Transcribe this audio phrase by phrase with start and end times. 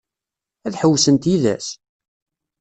[0.65, 1.67] Ad ḥewwsent yid-s?